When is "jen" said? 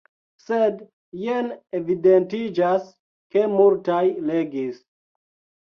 1.23-1.49